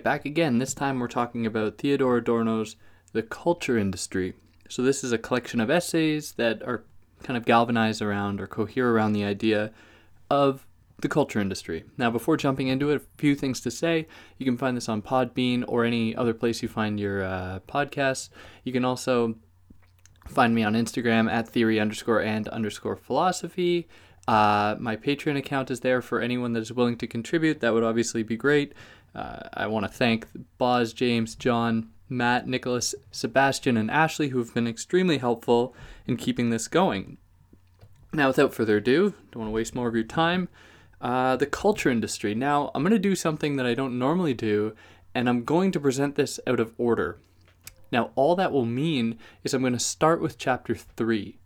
[0.00, 0.56] Right, back again.
[0.56, 2.76] This time we're talking about Theodor Adorno's
[3.12, 4.32] The Culture Industry.
[4.70, 6.84] So, this is a collection of essays that are
[7.22, 9.72] kind of galvanized around or cohere around the idea
[10.30, 10.66] of
[11.02, 11.84] the culture industry.
[11.98, 14.08] Now, before jumping into it, a few things to say.
[14.38, 18.30] You can find this on Podbean or any other place you find your uh, podcasts.
[18.64, 19.34] You can also
[20.28, 23.86] find me on Instagram at theory underscore and underscore philosophy.
[24.26, 27.60] Uh, my Patreon account is there for anyone that is willing to contribute.
[27.60, 28.74] That would obviously be great.
[29.14, 30.26] Uh, I want to thank
[30.58, 35.74] Boz, James, John, Matt, Nicholas, Sebastian, and Ashley, who have been extremely helpful
[36.06, 37.18] in keeping this going.
[38.12, 40.48] Now, without further ado, don't want to waste more of your time.
[41.00, 42.34] Uh, the culture industry.
[42.34, 44.74] Now, I'm going to do something that I don't normally do,
[45.14, 47.18] and I'm going to present this out of order.
[47.92, 51.38] Now, all that will mean is I'm going to start with chapter 3.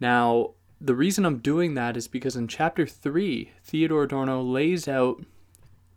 [0.00, 5.24] Now, the reason I'm doing that is because in chapter 3, Theodor Adorno lays out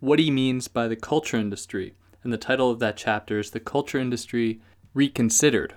[0.04, 1.94] what he means by the culture industry.
[2.22, 4.60] And the title of that chapter is The Culture Industry
[4.92, 5.74] Reconsidered.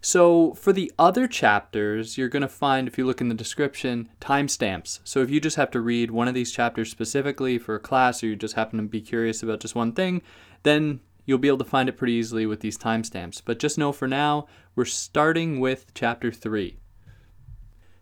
[0.00, 4.10] So, for the other chapters, you're going to find, if you look in the description,
[4.20, 5.00] timestamps.
[5.04, 8.22] So, if you just have to read one of these chapters specifically for a class
[8.22, 10.20] or you just happen to be curious about just one thing,
[10.62, 13.40] then you'll be able to find it pretty easily with these timestamps.
[13.42, 16.76] But just know for now, we're starting with chapter 3.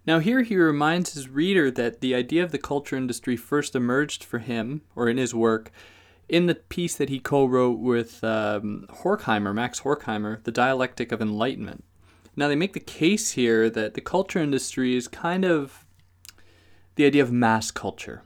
[0.07, 4.25] Now, here he reminds his reader that the idea of the culture industry first emerged
[4.25, 5.71] for him, or in his work,
[6.29, 11.23] in the piece that he co wrote with um, Horkheimer, Max Horkheimer, The Dialectic of
[11.23, 11.85] Enlightenment.
[12.35, 15.85] Now, they make the case here that the culture industry is kind of
[16.97, 18.23] the idea of mass culture,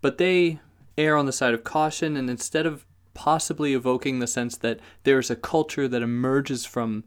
[0.00, 0.60] but they
[0.96, 5.30] err on the side of caution, and instead of possibly evoking the sense that there's
[5.30, 7.04] a culture that emerges from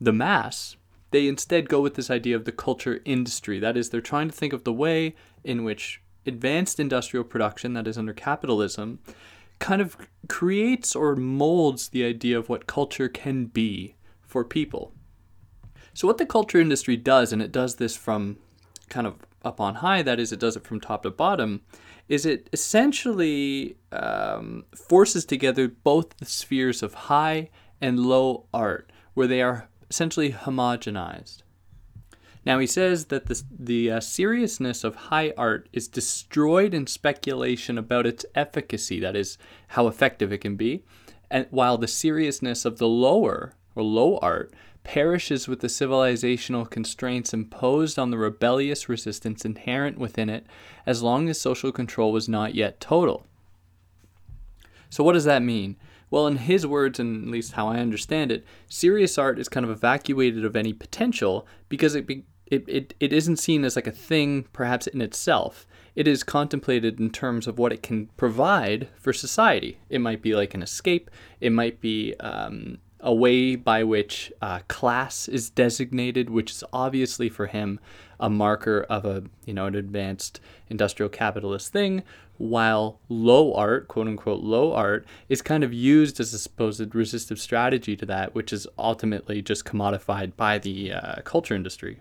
[0.00, 0.76] the mass,
[1.10, 3.58] they instead go with this idea of the culture industry.
[3.58, 5.14] That is, they're trying to think of the way
[5.44, 9.00] in which advanced industrial production, that is under capitalism,
[9.58, 9.96] kind of
[10.28, 14.92] creates or molds the idea of what culture can be for people.
[15.94, 18.38] So, what the culture industry does, and it does this from
[18.88, 21.62] kind of up on high, that is, it does it from top to bottom,
[22.08, 27.48] is it essentially um, forces together both the spheres of high
[27.80, 31.42] and low art, where they are essentially homogenized.
[32.46, 37.76] Now he says that the, the uh, seriousness of high art is destroyed in speculation
[37.76, 39.36] about its efficacy, that is,
[39.68, 40.82] how effective it can be,
[41.30, 44.52] and while the seriousness of the lower or low art
[44.82, 50.46] perishes with the civilizational constraints imposed on the rebellious resistance inherent within it
[50.86, 53.26] as long as social control was not yet total.
[54.88, 55.76] So, what does that mean?
[56.10, 59.64] Well, in his words, and at least how I understand it, serious art is kind
[59.64, 63.86] of evacuated of any potential because it, be, it, it, it isn't seen as like
[63.86, 65.66] a thing perhaps in itself.
[65.94, 69.78] It is contemplated in terms of what it can provide for society.
[69.88, 71.10] It might be like an escape,
[71.40, 77.28] it might be um, a way by which uh, class is designated, which is obviously
[77.28, 77.80] for him
[78.18, 82.02] a marker of a you know an advanced industrial capitalist thing,
[82.40, 87.38] while low art, quote unquote low art, is kind of used as a supposed resistive
[87.38, 92.00] strategy to that, which is ultimately just commodified by the uh, culture industry.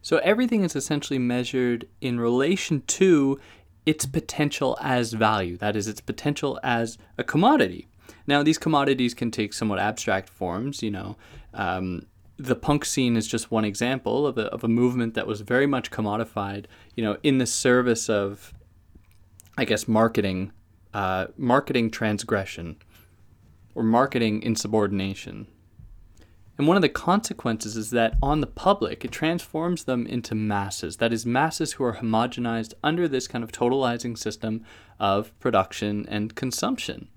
[0.00, 3.40] So everything is essentially measured in relation to
[3.84, 7.88] its potential as value, that is, its potential as a commodity.
[8.28, 11.16] Now, these commodities can take somewhat abstract forms, you know.
[11.52, 15.40] Um, the punk scene is just one example of a, of a movement that was
[15.40, 18.54] very much commodified, you know, in the service of
[19.58, 20.52] I guess, marketing,
[20.94, 22.76] uh, marketing transgression
[23.74, 25.48] or marketing insubordination.
[26.56, 30.98] And one of the consequences is that on the public, it transforms them into masses.
[30.98, 34.64] That is, masses who are homogenized under this kind of totalizing system
[35.00, 37.08] of production and consumption.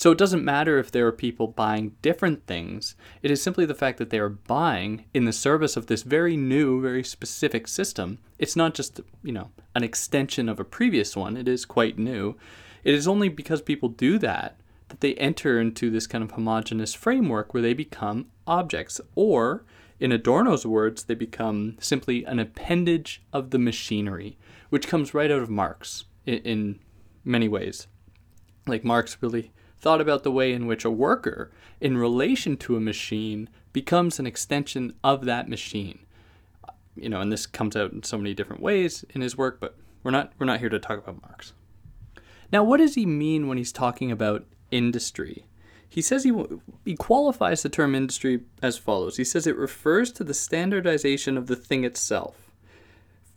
[0.00, 2.96] So it doesn't matter if there are people buying different things.
[3.20, 6.38] It is simply the fact that they are buying in the service of this very
[6.38, 8.18] new, very specific system.
[8.38, 11.36] It's not just, you know, an extension of a previous one.
[11.36, 12.38] It is quite new.
[12.82, 14.58] It is only because people do that
[14.88, 19.66] that they enter into this kind of homogenous framework where they become objects or
[19.98, 24.38] in Adorno's words, they become simply an appendage of the machinery,
[24.70, 26.78] which comes right out of Marx in, in
[27.22, 27.86] many ways.
[28.66, 31.50] Like Marx really thought about the way in which a worker,
[31.80, 36.00] in relation to a machine, becomes an extension of that machine.
[36.96, 39.76] You know, and this comes out in so many different ways in his work, but
[40.02, 41.52] we're not we're not here to talk about Marx.
[42.52, 45.46] Now, what does he mean when he's talking about industry?
[45.88, 46.32] He says he,
[46.84, 49.16] he qualifies the term industry as follows.
[49.16, 52.49] He says it refers to the standardization of the thing itself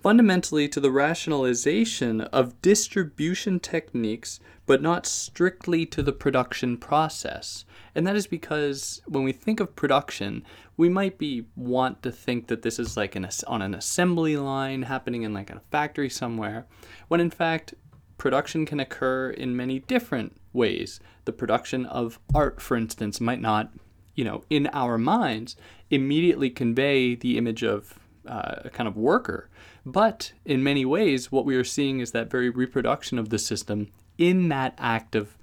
[0.03, 7.63] fundamentally to the rationalization of distribution techniques, but not strictly to the production process.
[7.95, 10.43] And that is because when we think of production,
[10.75, 14.83] we might be want to think that this is like an on an assembly line
[14.83, 16.65] happening in like a factory somewhere,
[17.07, 17.73] when in fact
[18.17, 20.99] production can occur in many different ways.
[21.25, 23.71] The production of art, for instance, might not,
[24.15, 25.55] you know, in our minds,
[25.89, 29.49] immediately convey the image of uh, a kind of worker.
[29.85, 33.89] But in many ways, what we are seeing is that very reproduction of the system
[34.17, 35.37] in that act of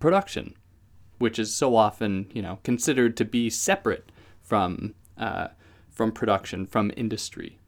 [0.00, 0.54] production,
[1.18, 4.10] which is so often, you know, considered to be separate
[4.42, 5.48] from uh,
[5.90, 7.58] from production, from industry.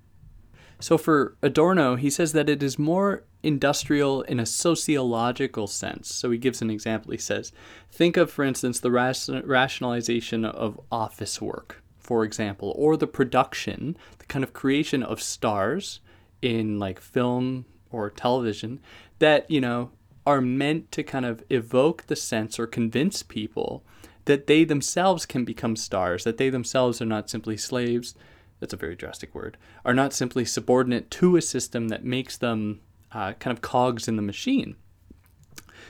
[0.81, 6.13] So for Adorno, he says that it is more industrial in a sociological sense.
[6.13, 7.13] So he gives an example.
[7.13, 7.53] He says,
[7.91, 14.27] think of, for instance, the rationalization of office work, for example, or the production, the
[14.27, 15.99] kind of creation of stars
[16.41, 18.79] in like film or television
[19.19, 19.91] that, you know,
[20.25, 23.85] are meant to kind of evoke the sense or convince people
[24.27, 28.15] that they themselves can become stars, that they themselves are not simply slaves
[28.61, 32.81] that's a very drastic word, are not simply subordinate to a system that makes them
[33.11, 34.77] uh, kind of cogs in the machine.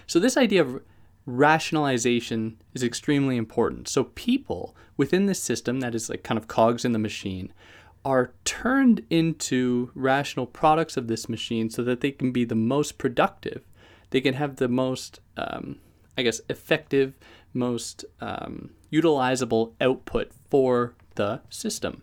[0.07, 0.83] So, this idea of
[1.27, 3.89] rationalization is extremely important.
[3.89, 7.53] So, people within this system that is like kind of cogs in the machine
[8.05, 12.99] are turned into rational products of this machine so that they can be the most
[12.99, 13.63] productive.
[14.11, 15.81] They can have the most, um,
[16.17, 17.15] I guess, effective,
[17.53, 22.03] most um, utilizable output for the system.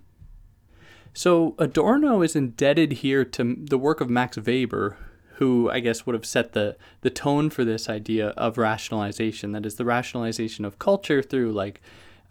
[1.13, 4.97] So Adorno is indebted here to the work of Max Weber,
[5.37, 9.51] who I guess would have set the, the tone for this idea of rationalization.
[9.51, 11.81] That is the rationalization of culture through like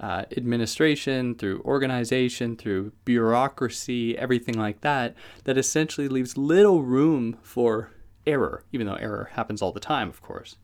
[0.01, 5.15] uh, administration, through organization, through bureaucracy, everything like that,
[5.45, 7.91] that essentially leaves little room for
[8.27, 10.57] error, even though error happens all the time, of course.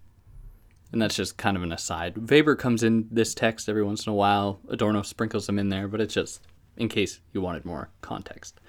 [0.93, 2.31] And that's just kind of an aside.
[2.31, 4.61] Weber comes in this text every once in a while.
[4.69, 6.47] Adorno sprinkles him in there, but it's just
[6.77, 8.61] in case you wanted more context.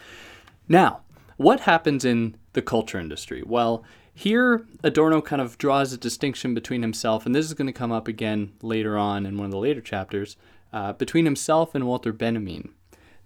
[0.68, 1.01] Now,
[1.38, 3.43] what happens in the culture industry?
[3.45, 7.73] Well, here Adorno kind of draws a distinction between himself, and this is going to
[7.73, 10.35] come up again later on in one of the later chapters,
[10.73, 12.73] uh, between himself and Walter Benjamin.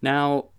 [0.01, 0.49] Now,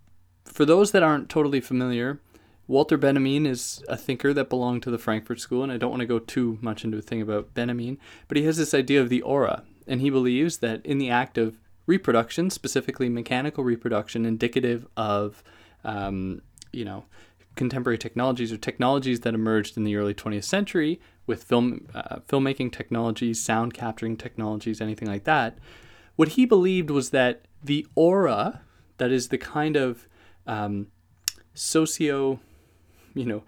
[0.45, 2.21] for those that aren't totally familiar,
[2.67, 6.01] Walter Benjamin is a thinker that belonged to the Frankfurt School, and I don't want
[6.01, 9.11] to go too much into a thing about Benjamin, but he has this idea of
[9.11, 14.87] the aura, and he believes that in the act of reproduction, specifically mechanical reproduction, indicative
[14.97, 15.45] of,
[15.85, 16.41] um,
[16.73, 17.05] you know,
[17.57, 22.73] contemporary technologies or technologies that emerged in the early 20th century with film uh, filmmaking
[22.73, 25.59] technologies, sound capturing technologies, anything like that.
[26.17, 28.63] What he believed was that the aura,
[28.99, 30.07] that is the kind of
[30.47, 30.89] um,
[31.55, 32.41] socio,
[33.15, 33.43] you know,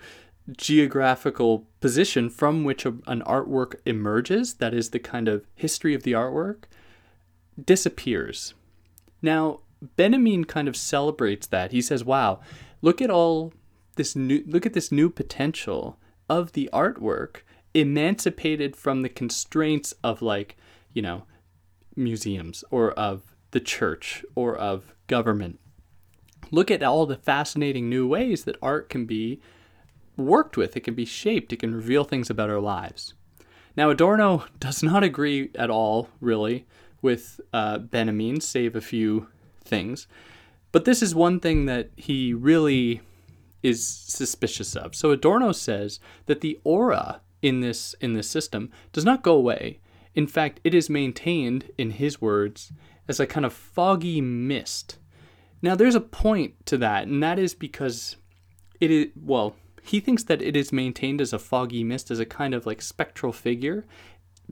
[0.57, 6.03] geographical position from which a, an artwork emerges, that is the kind of history of
[6.03, 6.65] the artwork,
[7.63, 8.55] disappears.
[9.21, 9.61] Now,
[9.97, 11.73] Benjamin kind of celebrates that.
[11.73, 12.41] He says, "Wow,
[12.81, 13.53] look at all
[13.97, 15.99] this new look at this new potential
[16.29, 17.39] of the artwork
[17.75, 20.57] emancipated from the constraints of like,
[20.93, 21.25] you know,
[21.95, 25.59] museums or of the church or of government.
[26.51, 29.41] Look at all the fascinating new ways that art can be
[30.17, 33.15] worked with, it can be shaped, it can reveal things about our lives."
[33.77, 36.67] Now, Adorno does not agree at all, really,
[37.03, 39.29] with uh, Benjamin, save a few
[39.63, 40.07] things.
[40.73, 43.01] But this is one thing that he really
[43.67, 44.95] is suspicious of.
[44.95, 49.81] So Adorno says that the aura in this in this system does not go away.
[50.15, 52.73] In fact, it is maintained, in his words,
[53.07, 54.99] as a kind of foggy mist.
[55.61, 58.17] Now, there's a point to that, and that is because
[58.81, 62.25] it is, well, he thinks that it is maintained as a foggy mist, as a
[62.25, 63.87] kind of like spectral figure,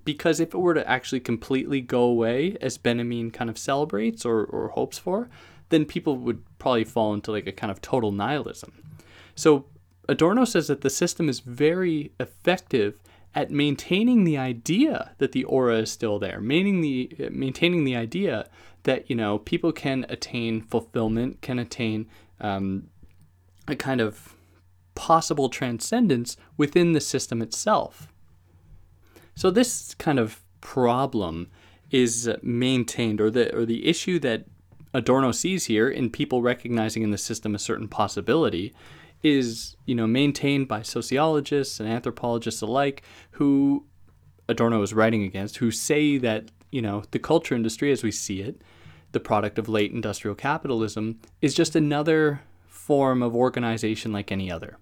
[0.04, 4.44] because if it were to actually completely go away, as Benjamin kind of celebrates or,
[4.44, 5.30] or hopes for,
[5.70, 8.83] then people would probably fall into like a kind of total nihilism.
[9.34, 9.66] So
[10.08, 13.00] Adorno says that the system is very effective
[13.34, 18.48] at maintaining the idea that the aura is still there, maintaining the maintaining the idea
[18.84, 22.06] that you know people can attain fulfillment, can attain
[22.40, 22.88] um,
[23.66, 24.34] a kind of
[24.94, 28.08] possible transcendence within the system itself.
[29.34, 31.50] So this kind of problem
[31.90, 34.44] is maintained, or the or the issue that
[34.92, 38.72] Adorno sees here in people recognizing in the system a certain possibility
[39.24, 43.02] is you know maintained by sociologists and anthropologists alike
[43.32, 43.84] who
[44.48, 48.40] Adorno is writing against who say that you know the culture industry as we see
[48.40, 48.62] it
[49.14, 54.76] the product of late industrial capitalism is just another form of organization like any other,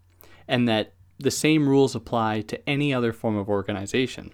[0.49, 4.32] and that the same rules apply to any other form of organization.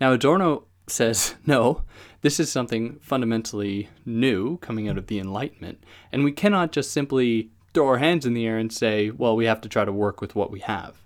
[0.00, 1.82] Now, Adorno says, no,
[2.22, 7.50] this is something fundamentally new coming out of the Enlightenment, and we cannot just simply
[7.74, 10.20] throw our hands in the air and say, well, we have to try to work
[10.20, 11.02] with what we have.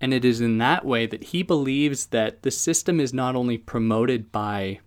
[0.00, 3.58] And it is in that way that he believes that the system is not only
[3.58, 4.80] promoted by,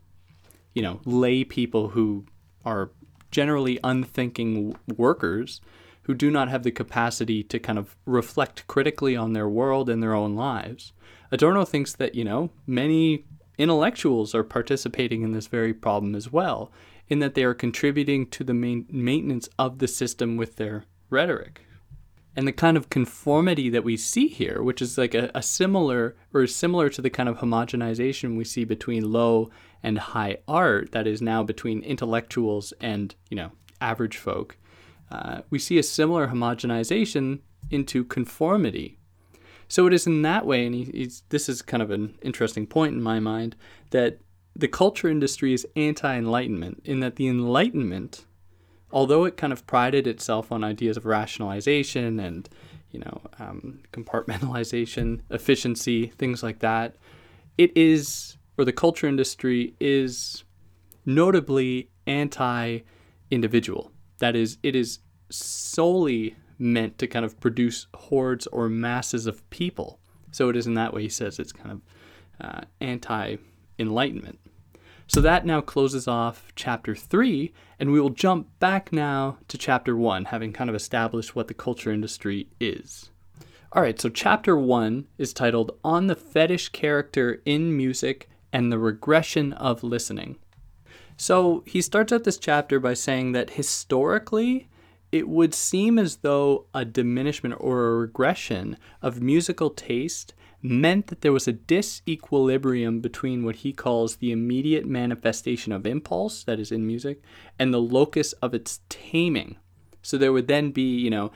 [0.74, 2.26] you know, lay people who
[2.66, 2.92] are
[3.30, 5.62] generally unthinking workers
[6.04, 10.02] who do not have the capacity to kind of reflect critically on their world and
[10.02, 10.94] their own lives.
[11.32, 13.26] Adorno thinks that, you know, many
[13.58, 16.72] intellectuals are participating in this very problem as well,
[17.08, 21.62] in that they are contributing to the main maintenance of the system with their rhetoric.
[22.36, 26.16] And the kind of conformity that we see here, which is like a, a similar
[26.34, 29.52] or similar to the kind of homogenization we see between low
[29.84, 34.58] and high art, that is now between intellectuals and you know average folk,
[35.12, 37.40] uh, we see a similar homogenization
[37.70, 38.98] into conformity.
[39.68, 42.94] So it is in that way, and he, this is kind of an interesting point
[42.94, 43.56] in my mind,
[43.92, 44.20] that
[44.56, 48.26] the culture industry is anti Enlightenment, in that the Enlightenment
[48.94, 52.48] although it kind of prided itself on ideas of rationalization and
[52.92, 56.96] you know um, compartmentalization, efficiency, things like that,
[57.58, 60.44] it is or the culture industry is
[61.06, 63.92] notably anti-individual.
[64.20, 70.00] That is, it is solely meant to kind of produce hordes or masses of people.
[70.32, 71.82] So it is in that way he says it's kind of
[72.40, 74.40] uh, anti-enlightenment.
[75.08, 79.96] So that now closes off chapter 3, and we will jump back now to chapter
[79.96, 83.12] 1, having kind of established what the culture industry is.
[83.74, 88.80] All right, so chapter 1 is titled On the Fetish Character in Music and the
[88.80, 90.38] Regression of Listening.
[91.18, 94.68] So he starts out this chapter by saying that historically,
[95.12, 101.22] it would seem as though a diminishment or a regression of musical taste meant that
[101.22, 106.72] there was a disequilibrium between what he calls the immediate manifestation of impulse, that is
[106.72, 107.22] in music,
[107.60, 109.58] and the locus of its taming.
[110.02, 111.32] So there would then be, you know,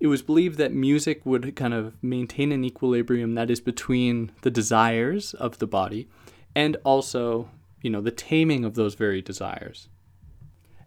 [0.00, 4.50] it was believed that music would kind of maintain an equilibrium that is between the
[4.50, 6.08] desires of the body
[6.56, 7.48] and also,
[7.82, 9.88] you know, the taming of those very desires.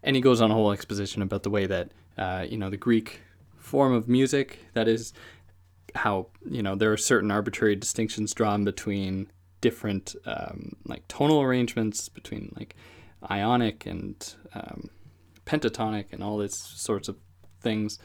[0.03, 2.77] And he goes on a whole exposition about the way that, uh, you know, the
[2.77, 3.21] Greek
[3.57, 5.13] form of music, that is,
[5.95, 9.27] how you know there are certain arbitrary distinctions drawn between
[9.61, 12.75] different um, like tonal arrangements between like
[13.31, 14.89] ionic and um,
[15.45, 17.15] pentatonic and all these sorts of
[17.61, 17.97] things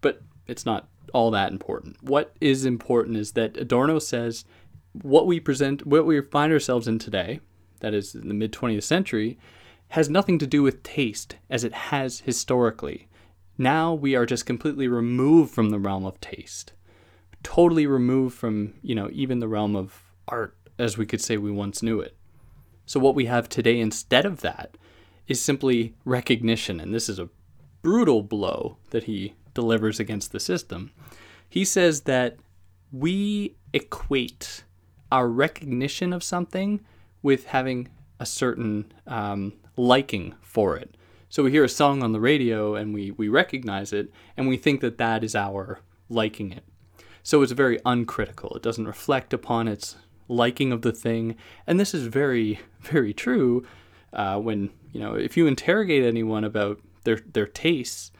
[0.00, 1.96] but it's not all that important.
[2.02, 4.44] What is important is that adorno says
[4.92, 7.40] what we present what we find ourselves in today
[7.80, 9.38] that is in the mid 20th century
[9.88, 13.08] has nothing to do with taste as it has historically.
[13.58, 16.72] Now we are just completely removed from the realm of taste
[17.42, 21.50] totally removed from, you know, even the realm of art as we could say we
[21.50, 22.16] once knew it.
[22.86, 24.76] So what we have today instead of that
[25.28, 27.28] is simply recognition, and this is a
[27.82, 30.92] brutal blow that he delivers against the system.
[31.48, 32.36] He says that
[32.90, 34.64] we equate
[35.10, 36.80] our recognition of something
[37.22, 40.96] with having a certain um, liking for it.
[41.28, 44.56] So we hear a song on the radio and we, we recognize it and we
[44.56, 46.64] think that that is our liking it.
[47.22, 48.54] So it's very uncritical.
[48.56, 49.96] It doesn't reflect upon its
[50.28, 51.36] liking of the thing.
[51.66, 53.66] And this is very, very true
[54.12, 58.10] uh, when, you know, if you interrogate anyone about their, their tastes,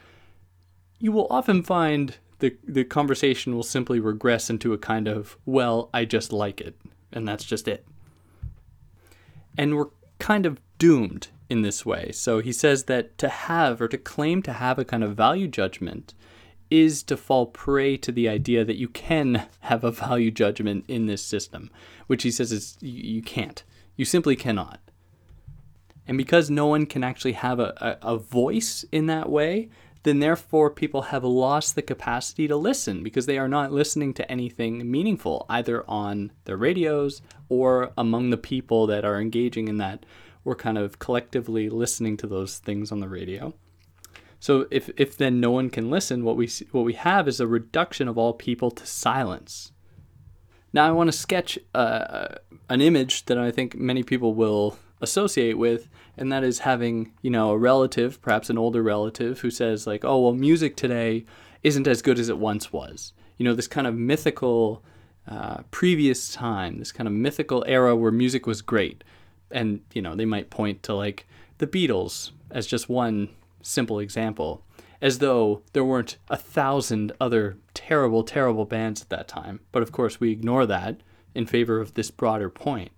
[0.99, 5.89] you will often find the, the conversation will simply regress into a kind of, well,
[5.93, 6.75] I just like it.
[7.11, 7.85] And that's just it.
[9.57, 12.11] And we're kind of doomed in this way.
[12.11, 15.47] So he says that to have or to claim to have a kind of value
[15.47, 16.13] judgment
[16.73, 21.05] is to fall prey to the idea that you can have a value judgment in
[21.05, 21.69] this system,
[22.07, 23.63] which he says is you, can't.
[23.95, 24.79] You simply cannot.
[26.07, 29.69] And because no one can actually have a, a, a voice in that way,
[30.01, 34.31] then therefore people have lost the capacity to listen because they are not listening to
[34.31, 40.07] anything meaningful, either on their radios or among the people that are engaging in that
[40.43, 43.53] or kind of collectively listening to those things on the radio.
[44.43, 47.47] So if, if then no one can listen, what we what we have is a
[47.47, 49.71] reduction of all people to silence.
[50.73, 52.27] Now I want to sketch uh,
[52.67, 57.29] an image that I think many people will associate with, and that is having you
[57.29, 61.23] know a relative, perhaps an older relative, who says like, "Oh well, music today
[61.63, 64.83] isn't as good as it once was." You know, this kind of mythical
[65.25, 69.05] uh, previous time, this kind of mythical era where music was great,
[69.49, 71.25] and you know they might point to like
[71.59, 73.29] the Beatles as just one
[73.63, 74.63] simple example.
[75.01, 79.59] as though there weren't a thousand other terrible, terrible bands at that time.
[79.73, 81.01] But of course, we ignore that
[81.35, 82.91] in favor of this broader point.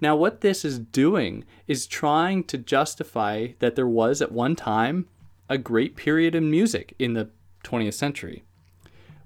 [0.00, 5.06] Now, what this is doing is trying to justify that there was at one time
[5.48, 7.30] a great period in music in the
[7.64, 8.44] 20th century,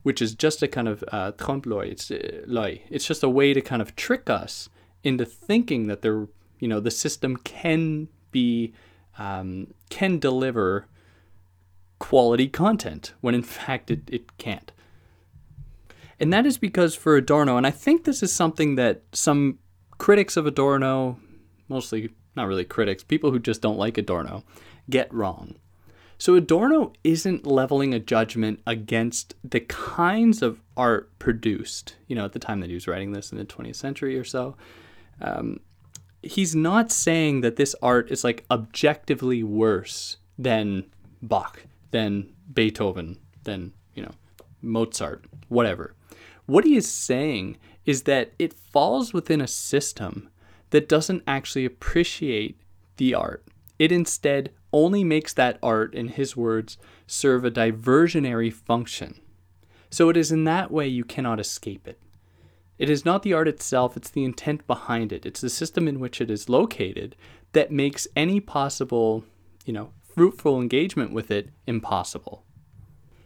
[0.02, 1.90] which is just a kind of uh, trompe l'oeil.
[1.90, 4.70] It's, uh, it's just a way to kind of trick us
[5.04, 6.26] into thinking that there,
[6.58, 8.72] you know, the system can be
[9.18, 10.86] um, can deliver
[11.98, 14.72] quality content when in fact it, it can't.
[16.20, 19.58] And that is because for Adorno, and I think this is something that some
[19.98, 21.18] critics of Adorno,
[21.68, 24.44] mostly not really critics, people who just don't like Adorno,
[24.90, 25.56] get wrong.
[26.18, 32.32] So Adorno isn't leveling a judgment against the kinds of art produced, you know, at
[32.32, 34.56] the time that he was writing this in the 20th century or so.
[35.20, 35.60] Um,
[36.26, 40.84] he's not saying that this art is like objectively worse than
[41.22, 44.12] Bach, than Beethoven, than, you know,
[44.62, 45.94] Mozart, whatever.
[46.46, 50.28] What he is saying is that it falls within a system
[50.70, 52.58] that doesn't actually appreciate
[52.96, 53.44] the art.
[53.78, 56.76] It instead only makes that art, in his words,
[57.06, 59.20] serve a diversionary function.
[59.90, 62.00] So it is in that way you cannot escape it.
[62.78, 65.24] It is not the art itself, it's the intent behind it.
[65.24, 67.14] It's the system in which it is located
[67.52, 69.24] that makes any possible,
[69.64, 72.44] you know, fruitful engagement with it impossible.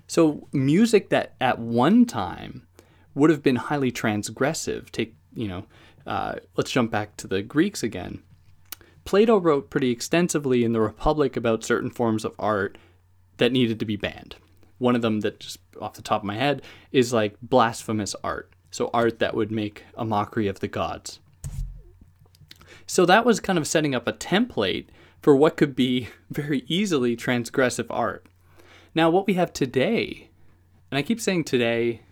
[0.06, 2.66] So music that at one time
[3.14, 4.90] would have been highly transgressive.
[4.90, 5.64] Take, you know,
[6.06, 8.22] uh, let's jump back to the Greeks again.
[9.04, 12.76] Plato wrote pretty extensively in the Republic about certain forms of art
[13.38, 14.36] that needed to be banned.
[14.78, 16.62] One of them, that just off the top of my head,
[16.92, 18.52] is like blasphemous art.
[18.70, 21.20] So, art that would make a mockery of the gods.
[22.86, 24.86] So, that was kind of setting up a template
[25.20, 28.26] for what could be very easily transgressive art.
[28.94, 30.30] Now, what we have today,
[30.90, 32.02] and I keep saying today,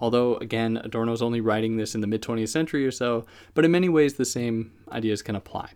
[0.00, 3.70] although again, Adorno's only writing this in the mid 20th century or so, but in
[3.70, 5.70] many ways the same ideas can apply.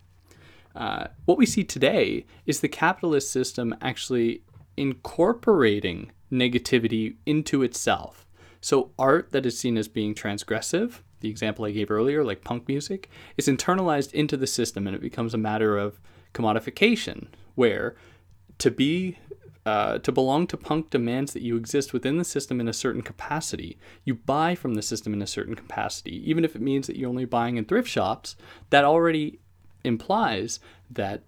[0.74, 4.42] Uh, what we see today is the capitalist system actually
[4.76, 8.27] incorporating negativity into itself.
[8.60, 12.68] So, art that is seen as being transgressive, the example I gave earlier, like punk
[12.68, 16.00] music, is internalized into the system and it becomes a matter of
[16.34, 17.96] commodification, where
[18.58, 19.18] to be
[19.66, 23.02] uh, to belong to punk demands that you exist within the system in a certain
[23.02, 23.76] capacity.
[24.02, 27.10] You buy from the system in a certain capacity, even if it means that you're
[27.10, 28.34] only buying in thrift shops.
[28.70, 29.40] That already
[29.84, 30.58] implies
[30.90, 31.22] that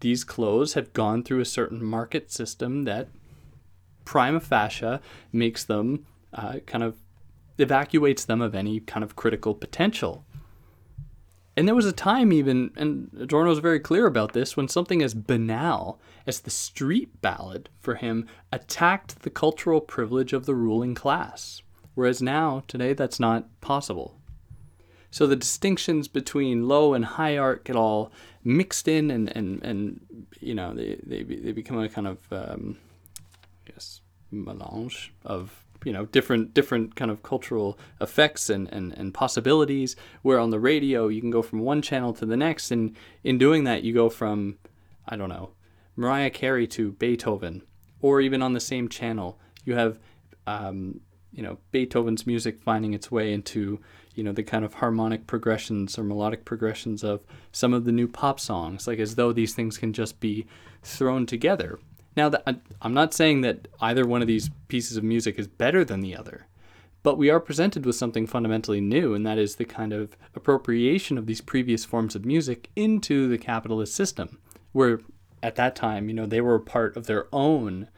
[0.00, 3.08] these clothes have gone through a certain market system that
[4.06, 6.96] prima facie makes them uh, kind of
[7.58, 10.24] evacuates them of any kind of critical potential.
[11.56, 15.02] And there was a time, even, and Adorno was very clear about this, when something
[15.02, 20.94] as banal as the street ballad for him attacked the cultural privilege of the ruling
[20.94, 21.62] class.
[21.96, 24.20] Whereas now, today, that's not possible.
[25.10, 28.12] So the distinctions between low and high art get all
[28.44, 30.00] mixed in, and, and, and
[30.38, 32.76] you know, they, they, they become a kind of, um,
[33.66, 39.14] I guess, melange of you know different different kind of cultural effects and, and, and
[39.14, 42.70] possibilities where on the radio you can go from one channel to the next.
[42.70, 44.58] And in doing that you go from
[45.06, 45.50] i don't know
[45.96, 47.62] mariah carey to beethoven
[48.00, 49.98] or even on the same channel you have
[50.46, 51.00] um,
[51.32, 53.80] you know beethoven's music finding its way into
[54.14, 57.20] you know the kind of harmonic progressions or melodic progressions of
[57.52, 60.46] some of the new pop songs like as though these things can just be
[60.82, 61.78] thrown together
[62.18, 62.32] now,
[62.82, 66.16] I'm not saying that either one of these pieces of music is better than the
[66.16, 66.48] other,
[67.02, 71.16] but we are presented with something fundamentally new, and that is the kind of appropriation
[71.16, 74.38] of these previous forms of music into the capitalist system,
[74.72, 75.00] where
[75.42, 77.88] at that time, you know, they were part of their own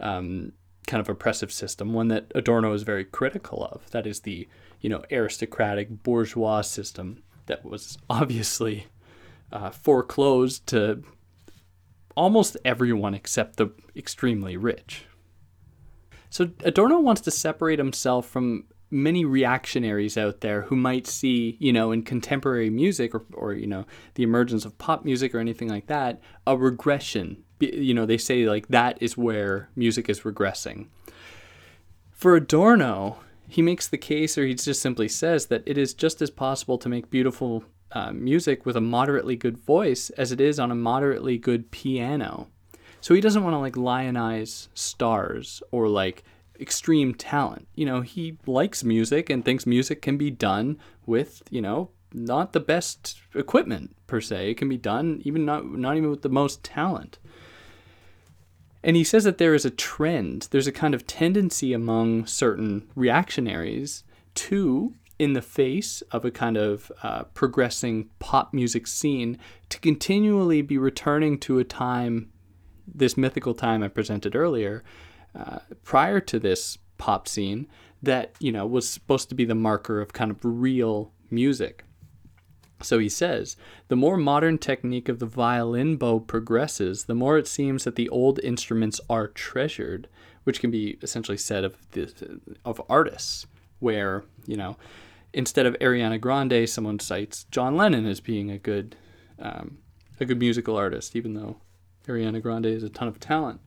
[0.00, 0.52] um,
[0.88, 3.88] kind of oppressive system, one that Adorno is very critical of.
[3.92, 4.48] That is the,
[4.80, 8.88] you know, aristocratic bourgeois system that was obviously
[9.52, 11.04] uh, foreclosed to
[12.18, 15.04] almost everyone except the extremely rich.
[16.30, 21.72] So Adorno wants to separate himself from many reactionaries out there who might see, you
[21.72, 25.68] know, in contemporary music or, or you know, the emergence of pop music or anything
[25.68, 27.44] like that, a regression.
[27.60, 30.88] You know, they say like that is where music is regressing.
[32.10, 36.20] For Adorno, he makes the case, or he just simply says that it is just
[36.20, 40.58] as possible to make beautiful uh, music with a moderately good voice as it is
[40.58, 42.48] on a moderately good piano.
[43.00, 46.24] So he doesn't want to like lionize stars or like
[46.60, 47.68] extreme talent.
[47.74, 52.52] You know, he likes music and thinks music can be done with, you know, not
[52.52, 54.50] the best equipment per se.
[54.50, 57.18] It can be done even not not even with the most talent.
[58.82, 62.88] And he says that there is a trend, there's a kind of tendency among certain
[62.94, 69.80] reactionaries to, in the face of a kind of uh, progressing pop music scene, to
[69.80, 72.30] continually be returning to a time,
[72.86, 74.84] this mythical time I presented earlier,
[75.34, 77.66] uh, prior to this pop scene,
[78.02, 81.84] that, you know, was supposed to be the marker of kind of real music.
[82.80, 83.56] So he says,
[83.88, 88.08] the more modern technique of the violin bow progresses, the more it seems that the
[88.08, 90.08] old instruments are treasured,
[90.44, 93.46] which can be essentially said of the, of artists,
[93.80, 94.76] where you know,
[95.32, 98.96] instead of Ariana Grande, someone cites John Lennon as being a good
[99.38, 99.78] um,
[100.20, 101.60] a good musical artist, even though
[102.06, 103.60] Ariana Grande is a ton of talent.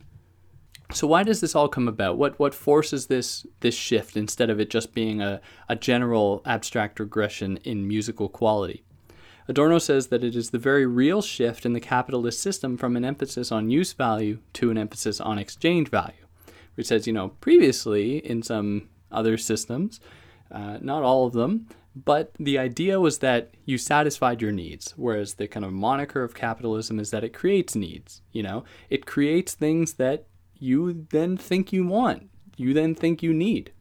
[0.94, 2.18] So why does this all come about?
[2.18, 7.00] What what forces this this shift instead of it just being a, a general abstract
[7.00, 8.84] regression in musical quality?
[9.48, 13.06] Adorno says that it is the very real shift in the capitalist system from an
[13.06, 16.26] emphasis on use value to an emphasis on exchange value.
[16.76, 20.00] Which says, you know, previously in some other systems,
[20.52, 25.34] uh, not all of them, but the idea was that you satisfied your needs, whereas
[25.34, 28.22] the kind of moniker of capitalism is that it creates needs.
[28.32, 33.34] You know, it creates things that you then think you want, you then think you
[33.34, 33.74] need.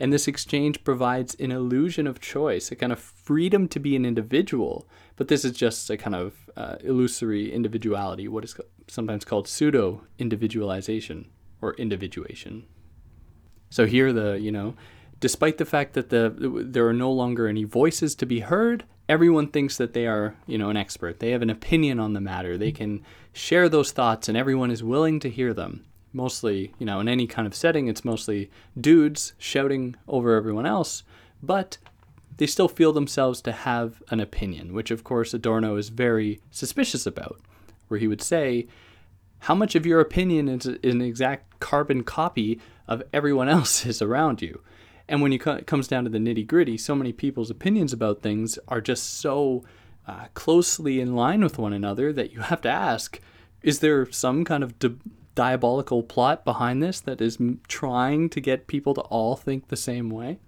[0.00, 4.04] And this exchange provides an illusion of choice, a kind of freedom to be an
[4.04, 4.88] individual.
[5.16, 10.02] But this is just a kind of uh, illusory individuality, what is sometimes called pseudo
[10.18, 12.66] individualization or individuation.
[13.70, 14.74] So here, the, you know,
[15.20, 19.48] despite the fact that the there are no longer any voices to be heard, everyone
[19.48, 21.20] thinks that they are, you know, an expert.
[21.20, 22.56] They have an opinion on the matter.
[22.56, 27.00] They can share those thoughts and everyone is willing to hear them mostly, you know,
[27.00, 31.02] in any kind of setting, it's mostly dudes shouting over everyone else,
[31.42, 31.78] but
[32.36, 37.06] they still feel themselves to have an opinion, which of course Adorno is very suspicious
[37.06, 37.40] about,
[37.88, 38.66] where he would say,
[39.40, 44.60] How much of your opinion is an exact carbon copy of everyone else's around you?
[45.08, 48.58] And when it comes down to the nitty gritty, so many people's opinions about things
[48.68, 49.64] are just so
[50.06, 53.20] uh, closely in line with one another that you have to ask
[53.62, 54.96] is there some kind of de-
[55.34, 60.10] diabolical plot behind this that is trying to get people to all think the same
[60.10, 60.38] way.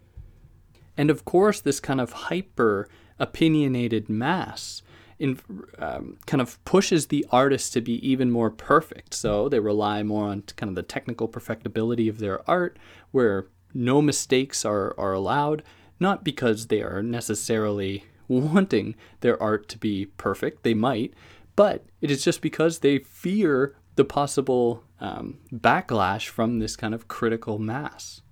[0.96, 4.82] And of course, this kind of hyper opinionated mass
[5.18, 5.38] in,
[5.78, 9.14] um, kind of pushes the artist to be even more perfect.
[9.14, 12.78] So they rely more on kind of the technical perfectibility of their art,
[13.10, 15.62] where no mistakes are, are allowed,
[15.98, 21.12] not because they are necessarily wanting their art to be perfect, they might,
[21.56, 27.08] but it is just because they fear the possible um, backlash from this kind of
[27.08, 28.22] critical mass.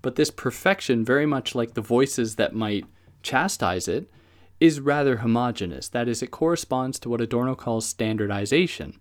[0.00, 2.86] But this perfection, very much like the voices that might
[3.22, 4.10] chastise it,
[4.58, 5.88] is rather homogenous.
[5.88, 8.98] That is, it corresponds to what Adorno calls standardization.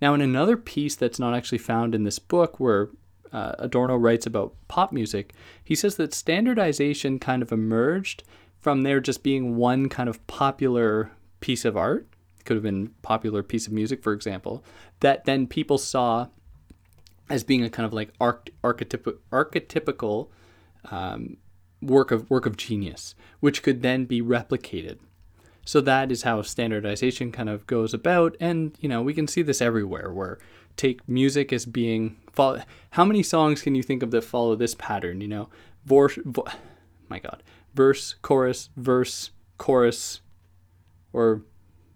[0.00, 2.88] Now, in another piece that's not actually found in this book, where
[3.32, 8.22] uh, Adorno writes about pop music, he says that standardization kind of emerged
[8.58, 12.06] from there just being one kind of popular piece of art
[12.44, 14.64] could have been popular piece of music, for example,
[15.00, 16.26] that then people saw
[17.28, 20.28] as being a kind of like arch- archetyp- archetypical
[20.90, 21.36] um,
[21.80, 24.98] work of work of genius, which could then be replicated.
[25.64, 29.42] So that is how standardization kind of goes about, and you know we can see
[29.42, 30.12] this everywhere.
[30.12, 30.38] Where
[30.76, 34.74] take music as being follow, how many songs can you think of that follow this
[34.74, 35.20] pattern?
[35.20, 35.48] You know,
[35.84, 36.44] vor, vo,
[37.08, 37.42] my God,
[37.74, 40.20] verse, chorus, verse, chorus,
[41.12, 41.42] or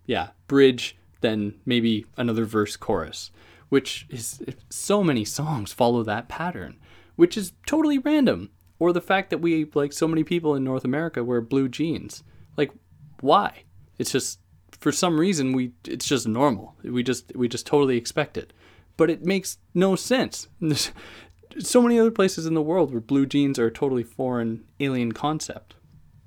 [0.07, 3.31] yeah, bridge, then maybe another verse chorus,
[3.69, 6.79] which is so many songs follow that pattern,
[7.17, 8.51] which is totally random.
[8.81, 12.25] Or the fact that we, like so many people in North America, wear blue jeans.
[12.57, 12.73] Like,
[13.21, 13.63] why?
[13.99, 14.41] It's just,
[14.73, 16.75] for some reason, we, it's just normal.
[16.83, 18.53] We just, we just totally expect it.
[18.97, 20.49] But it makes no sense.
[20.61, 20.93] There's
[21.59, 25.13] so many other places in the world where blue jeans are a totally foreign, alien
[25.13, 25.75] concept.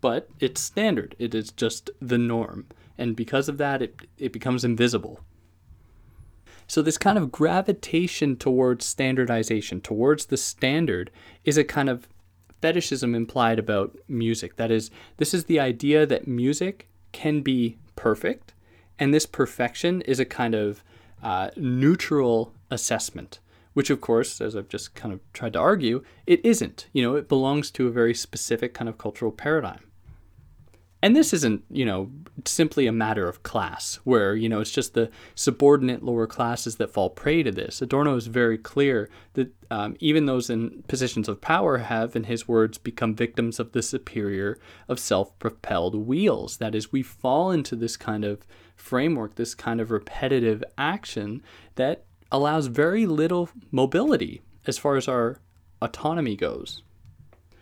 [0.02, 1.16] But it's standard.
[1.18, 5.20] It is just the norm and because of that, it, it becomes invisible.
[6.68, 11.12] So, this kind of gravitation towards standardization, towards the standard,
[11.46, 12.10] is a kind of
[12.62, 14.58] fetishism implied about music.
[14.58, 18.54] That is, this is the idea that music can be perfect,
[19.00, 20.84] and this perfection is a kind of
[21.22, 23.40] uh, neutral assessment,
[23.74, 26.88] which, of course, as I've just kind of tried to argue, it isn't.
[26.94, 29.88] You know, it belongs to a very specific kind of cultural paradigm.
[31.02, 32.10] And this isn't you know
[32.46, 36.92] simply a matter of class where you know it's just the subordinate lower classes that
[36.92, 37.82] fall prey to this.
[37.82, 42.48] Adorno is very clear that um, even those in positions of power have in his
[42.48, 46.58] words become victims of the superior of self-propelled wheels.
[46.58, 48.46] That is we fall into this kind of
[48.78, 51.44] framework this kind of repetitive action
[51.76, 55.40] that allows very little mobility as far as our
[55.82, 56.84] autonomy goes.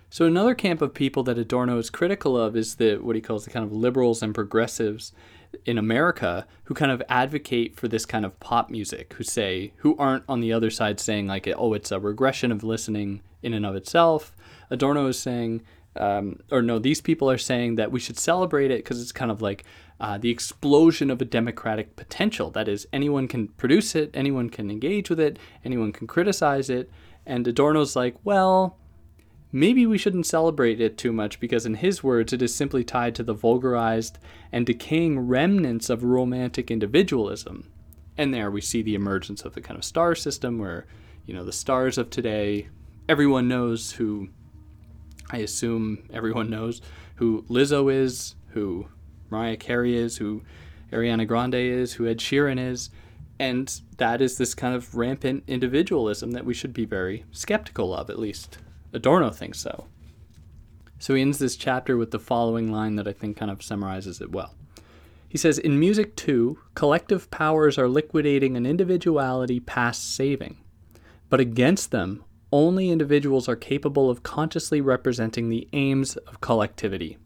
[0.10, 3.44] So another camp of people that Adorno is critical of is the what he calls
[3.44, 5.12] the kind of liberals and progressives
[5.66, 9.96] in America who kind of advocate for this kind of pop music, who say who
[9.98, 13.66] aren't on the other side saying like oh it's a regression of listening in and
[13.66, 14.34] of itself.
[14.70, 15.62] Adorno is saying
[15.98, 19.32] um, or no, these people are saying that we should celebrate it because it's kind
[19.32, 19.64] of like
[20.00, 22.52] uh, the explosion of a democratic potential.
[22.52, 26.90] That is, anyone can produce it, anyone can engage with it, anyone can criticize it.
[27.26, 28.78] And Adorno's like, well,
[29.52, 33.16] maybe we shouldn't celebrate it too much because, in his words, it is simply tied
[33.16, 34.20] to the vulgarized
[34.52, 37.72] and decaying remnants of romantic individualism.
[38.18, 40.86] And there we see the emergence of the kind of star system where,
[41.26, 42.68] you know, the stars of today,
[43.10, 44.30] everyone knows who,
[45.32, 46.82] I assume everyone knows
[47.16, 48.88] who Lizzo is, who
[49.36, 50.44] Mariah Carey is, who
[50.94, 52.90] Ariana Grande is, who Ed Sheeran is.
[53.38, 58.10] And that is this kind of rampant individualism that we should be very skeptical of,
[58.10, 58.60] at least
[58.94, 59.88] Adorno thinks so.
[61.00, 64.22] So he ends this chapter with the following line that I think kind of summarizes
[64.22, 64.56] it well.
[65.28, 70.58] He says, In music, too, collective powers are liquidating an individuality past saving.
[71.28, 77.18] But against them, only individuals are capable of consciously representing the aims of collectivity.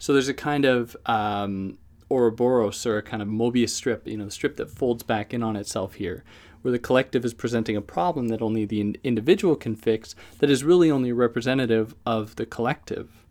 [0.00, 1.76] So there's a kind of um,
[2.10, 5.42] Ouroboros or a kind of Mobius strip, you know, the strip that folds back in
[5.42, 6.24] on itself here,
[6.62, 10.48] where the collective is presenting a problem that only the in- individual can fix, that
[10.48, 13.26] is really only representative of the collective.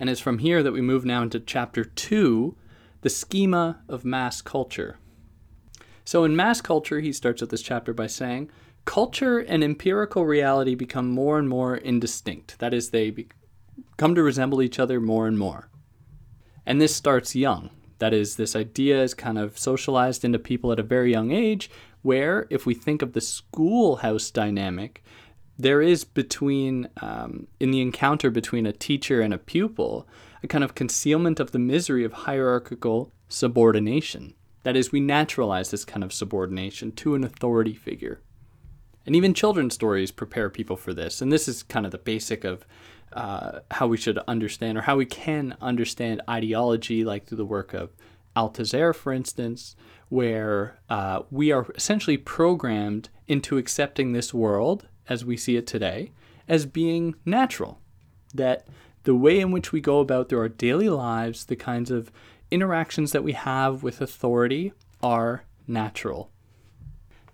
[0.00, 2.56] And it's from here that we move now into chapter two,
[3.02, 4.98] the schema of mass culture.
[6.06, 8.50] So in mass culture, he starts out this chapter by saying,
[8.86, 12.58] culture and empirical reality become more and more indistinct.
[12.60, 13.28] That is, they be-
[13.98, 15.68] come to resemble each other more and more.
[16.64, 17.70] And this starts young.
[17.98, 21.70] That is, this idea is kind of socialized into people at a very young age,
[22.02, 25.04] where, if we think of the schoolhouse dynamic,
[25.56, 30.08] there is between, um, in the encounter between a teacher and a pupil,
[30.42, 34.34] a kind of concealment of the misery of hierarchical subordination.
[34.64, 38.20] That is, we naturalize this kind of subordination to an authority figure.
[39.06, 41.20] And even children's stories prepare people for this.
[41.20, 42.64] And this is kind of the basic of
[43.14, 47.74] uh, how we should understand or how we can understand ideology, like through the work
[47.74, 47.90] of
[48.36, 49.76] Althusser, for instance,
[50.08, 56.12] where uh, we are essentially programmed into accepting this world as we see it today
[56.48, 57.80] as being natural.
[58.34, 58.66] That
[59.04, 62.10] the way in which we go about through our daily lives, the kinds of
[62.50, 64.72] interactions that we have with authority
[65.02, 66.30] are natural.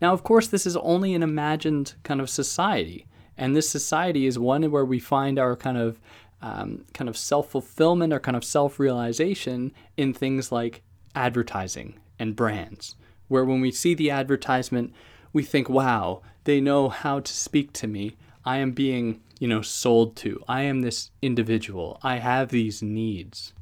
[0.01, 3.08] Now, of course, this is only an imagined kind of society.
[3.39, 6.01] And this society is one where we find our kind of
[6.43, 10.83] um, kind of self fulfillment or kind of self realization in things like
[11.15, 12.97] advertising and brands,
[13.29, 14.93] where when we see the advertisement,
[15.33, 18.17] we think, wow, they know how to speak to me.
[18.45, 20.43] I am being, you know, sold to.
[20.49, 21.99] I am this individual.
[22.03, 23.53] I have these needs.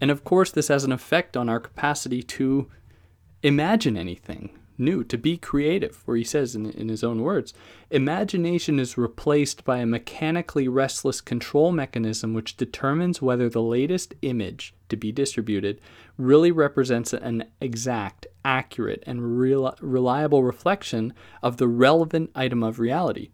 [0.00, 2.68] And of course, this has an effect on our capacity to
[3.42, 4.50] imagine anything,
[4.82, 7.54] new, to be creative, where he says in, in his own words,
[7.90, 14.74] imagination is replaced by a mechanically restless control mechanism which determines whether the latest image
[14.88, 15.80] to be distributed
[16.18, 23.30] really represents an exact, accurate, and real, reliable reflection of the relevant item of reality.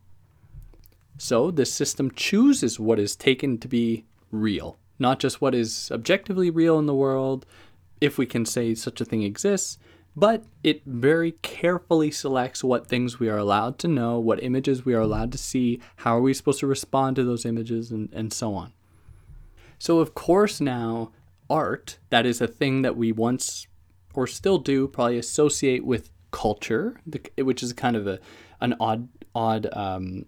[1.17, 6.51] So, this system chooses what is taken to be real, not just what is objectively
[6.51, 7.45] real in the world,
[8.01, 9.79] if we can say such a thing exists,
[10.19, 14.93] but it very carefully selects what things we are allowed to know, what images we
[14.93, 18.33] are allowed to see, how are we supposed to respond to those images, and, and
[18.33, 18.73] so on.
[19.79, 21.13] So, of course, now
[21.49, 23.69] art, that is a thing that we once
[24.13, 27.01] or still do probably associate with culture,
[27.37, 28.19] which is kind of a
[28.61, 30.27] an odd odd um,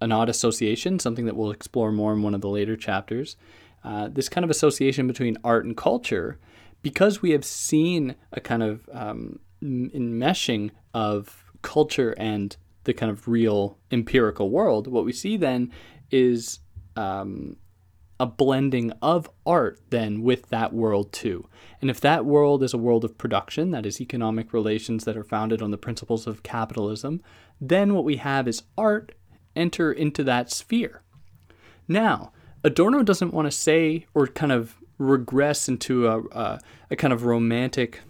[0.00, 3.36] an odd association, something that we'll explore more in one of the later chapters.
[3.82, 6.38] Uh, this kind of association between art and culture
[6.82, 13.28] because we have seen a kind of um, enmeshing of culture and the kind of
[13.28, 15.70] real empirical world, what we see then
[16.10, 16.60] is
[16.96, 17.56] um,
[18.18, 21.48] a blending of art then with that world too.
[21.80, 25.24] And if that world is a world of production, that is economic relations that are
[25.24, 27.22] founded on the principles of capitalism,
[27.60, 29.12] then what we have is art
[29.56, 31.02] enter into that sphere.
[31.88, 36.60] Now, Adorno doesn't want to say or kind of regress into a, a,
[36.90, 38.00] a kind of romantic,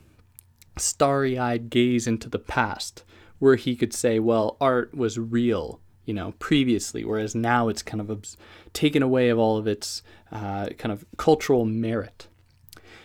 [0.76, 3.04] starry eyed gaze into the past,
[3.38, 8.00] where he could say, well, art was real, you know, previously, whereas now it's kind
[8.00, 8.36] of
[8.72, 12.26] taken away of all of its uh, kind of cultural merit.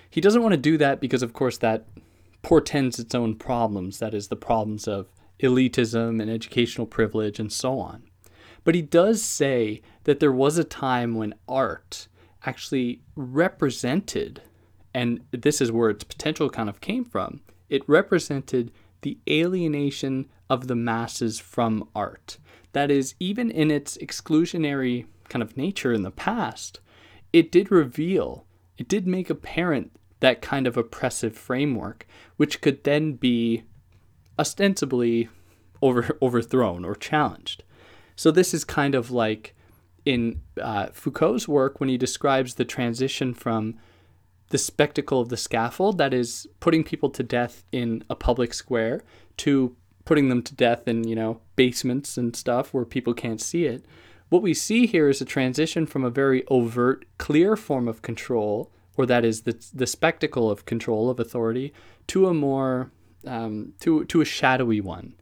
[0.09, 1.85] He doesn't want to do that because, of course, that
[2.41, 3.99] portends its own problems.
[3.99, 5.07] That is, the problems of
[5.41, 8.03] elitism and educational privilege and so on.
[8.63, 12.07] But he does say that there was a time when art
[12.45, 14.41] actually represented,
[14.93, 20.67] and this is where its potential kind of came from, it represented the alienation of
[20.67, 22.37] the masses from art.
[22.73, 26.79] That is, even in its exclusionary kind of nature in the past,
[27.33, 28.45] it did reveal,
[28.77, 33.63] it did make apparent that kind of oppressive framework, which could then be
[34.37, 35.29] ostensibly
[35.81, 37.63] over, overthrown or challenged.
[38.15, 39.54] So this is kind of like
[40.05, 43.75] in uh, Foucault's work when he describes the transition from
[44.49, 49.01] the spectacle of the scaffold, that is putting people to death in a public square,
[49.37, 53.65] to putting them to death in you know basements and stuff where people can't see
[53.65, 53.83] it.
[54.29, 58.71] What we see here is a transition from a very overt, clear form of control,
[58.95, 61.73] or that is the the spectacle of control of authority,
[62.07, 62.91] to a more
[63.25, 65.15] um, to to a shadowy one,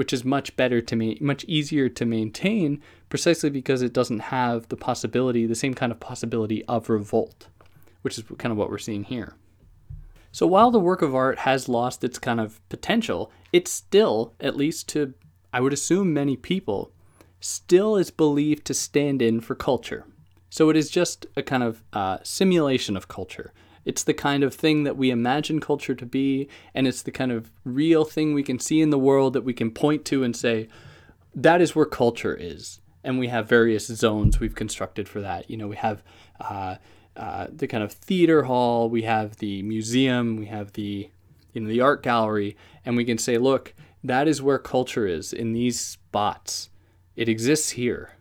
[0.00, 4.66] which is much better to me, much easier to maintain, precisely because it doesn't have
[4.70, 7.48] the possibility, the same kind of possibility of revolt,
[8.00, 9.34] which is kind of what we're seeing here.
[10.32, 14.56] So while the work of art has lost its kind of potential, it still, at
[14.56, 15.12] least to,
[15.52, 16.92] I would assume, many people,
[17.38, 20.06] still is believed to stand in for culture.
[20.48, 23.52] So it is just a kind of uh, simulation of culture.
[23.84, 27.32] It's the kind of thing that we imagine culture to be, and it's the kind
[27.32, 30.36] of real thing we can see in the world that we can point to and
[30.36, 30.68] say,
[31.34, 32.80] that is where culture is.
[33.02, 35.48] And we have various zones we've constructed for that.
[35.48, 36.02] You know, we have
[36.40, 36.76] uh,
[37.16, 41.10] uh, the kind of theater hall, we have the museum, we have the
[41.52, 45.32] you know the art gallery, and we can say, look, that is where culture is
[45.32, 46.70] in these spots.
[47.16, 48.16] It exists here.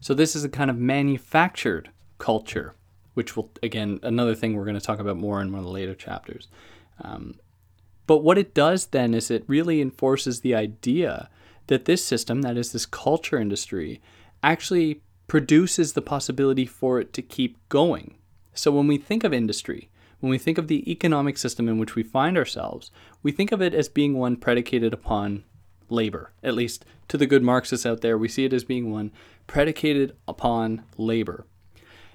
[0.00, 2.74] So this is a kind of manufactured culture
[3.20, 5.70] which will again another thing we're going to talk about more in one of the
[5.70, 6.48] later chapters.
[7.02, 7.34] Um,
[8.06, 11.28] but what it does then is it really enforces the idea
[11.66, 14.00] that this system, that is this culture industry,
[14.42, 18.16] actually produces the possibility for it to keep going.
[18.54, 21.94] So when we think of industry, when we think of the economic system in which
[21.94, 22.90] we find ourselves,
[23.22, 25.44] we think of it as being one predicated upon
[25.90, 26.32] labor.
[26.42, 29.12] At least to the good Marxists out there, we see it as being one
[29.46, 31.44] predicated upon labor.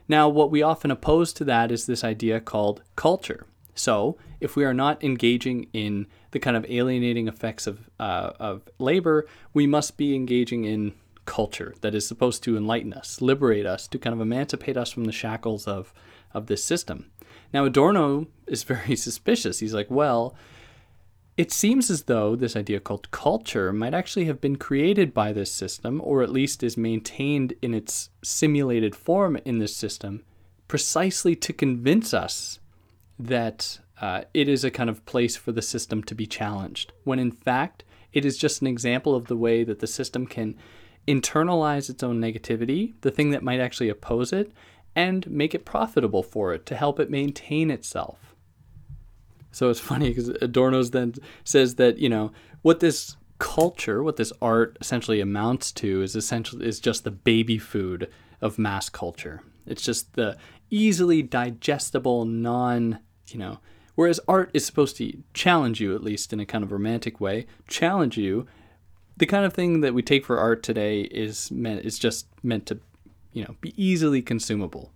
[0.07, 3.45] Now, what we often oppose to that is this idea called culture.
[3.73, 8.69] So, if we are not engaging in the kind of alienating effects of, uh, of
[8.79, 10.93] labor, we must be engaging in
[11.25, 15.05] culture that is supposed to enlighten us, liberate us, to kind of emancipate us from
[15.05, 15.93] the shackles of,
[16.33, 17.11] of this system.
[17.51, 19.59] Now, Adorno is very suspicious.
[19.59, 20.35] He's like, well,
[21.37, 25.51] it seems as though this idea called culture might actually have been created by this
[25.51, 30.23] system, or at least is maintained in its simulated form in this system,
[30.67, 32.59] precisely to convince us
[33.19, 37.19] that uh, it is a kind of place for the system to be challenged, when
[37.19, 40.55] in fact, it is just an example of the way that the system can
[41.05, 44.51] internalize its own negativity, the thing that might actually oppose it,
[44.95, 48.34] and make it profitable for it to help it maintain itself.
[49.55, 51.13] So it's funny because Adorno's then
[51.45, 56.67] says that you know what this culture, what this art essentially amounts to, is essentially
[56.67, 59.43] is just the baby food of mass culture.
[59.65, 60.35] It's just the
[60.69, 63.59] easily digestible, non you know.
[63.95, 67.45] Whereas art is supposed to challenge you, at least in a kind of romantic way,
[67.65, 68.45] challenge you.
[69.15, 72.65] The kind of thing that we take for art today is meant is just meant
[72.65, 72.81] to,
[73.31, 74.91] you know, be easily consumable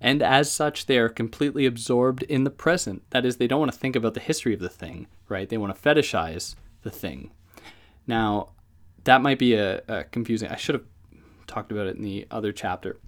[0.00, 3.02] and as such, they are completely absorbed in the present.
[3.10, 5.48] That is, they don't want to think about the history of the thing, right?
[5.48, 7.32] They want to fetishize the thing.
[8.06, 8.50] Now,
[9.04, 10.50] that might be a, a confusing.
[10.50, 10.84] I should have
[11.46, 12.98] talked about it in the other chapter.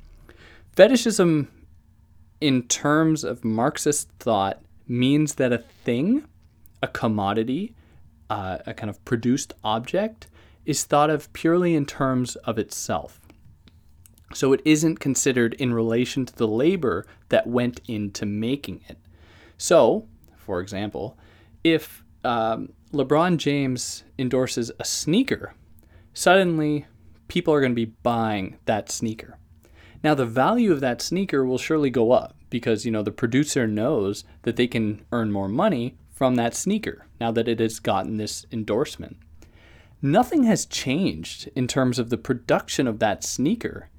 [0.74, 1.48] Fetishism,
[2.40, 6.24] in terms of Marxist thought, means that a thing,
[6.82, 7.74] a commodity,
[8.28, 10.26] uh, a kind of produced object,
[10.64, 13.20] is thought of purely in terms of itself.
[14.32, 18.98] So it isn't considered in relation to the labor that went into making it.
[19.58, 20.06] So,
[20.36, 21.18] for example,
[21.64, 25.54] if um, LeBron James endorses a sneaker,
[26.14, 26.86] suddenly
[27.28, 29.38] people are going to be buying that sneaker.
[30.02, 33.66] Now, the value of that sneaker will surely go up because, you know, the producer
[33.66, 38.16] knows that they can earn more money from that sneaker now that it has gotten
[38.16, 39.16] this endorsement.
[40.02, 43.90] Nothing has changed in terms of the production of that sneaker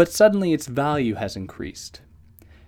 [0.00, 2.00] but suddenly its value has increased.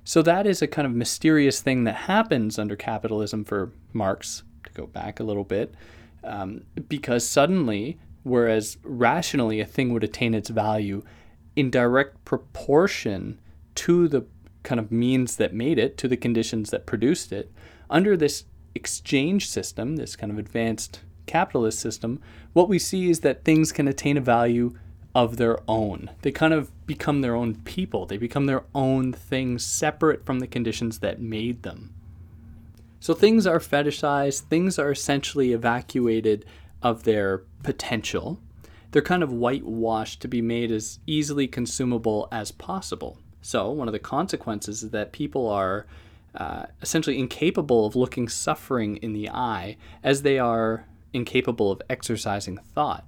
[0.05, 4.73] So that is a kind of mysterious thing that happens under capitalism for Marx, to
[4.73, 5.75] go back a little bit,
[6.25, 11.03] um, because suddenly, whereas rationally a thing would attain its value
[11.57, 13.41] in direct proportion
[13.77, 14.27] to the
[14.63, 17.51] kind of means that made it, to the conditions that produced it,
[17.89, 22.21] under this exchange system, this kind of advanced capitalist system,
[22.53, 24.75] what we see is that things can attain a value
[25.15, 26.11] of their own.
[26.23, 28.05] They kind of become their own people.
[28.05, 31.95] They become their own things separate from the conditions that made them.
[33.01, 36.45] So things are fetishized, things are essentially evacuated
[36.83, 38.39] of their potential.
[38.91, 43.17] They're kind of whitewashed to be made as easily consumable as possible.
[43.41, 45.87] So, one of the consequences is that people are
[46.35, 52.59] uh, essentially incapable of looking suffering in the eye as they are incapable of exercising
[52.59, 53.05] thought.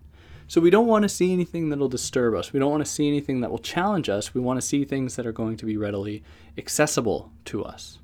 [0.47, 2.53] So we don't want to see anything that'll disturb us.
[2.53, 4.35] We don't want to see anything that will challenge us.
[4.35, 6.23] We want to see things that are going to be readily
[6.59, 7.99] accessible to us.